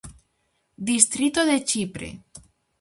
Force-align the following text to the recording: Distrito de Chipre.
Distrito 0.89 1.45
de 1.49 1.57
Chipre. 1.69 2.09